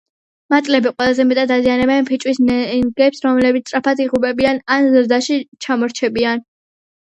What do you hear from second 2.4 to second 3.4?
ნერგებს,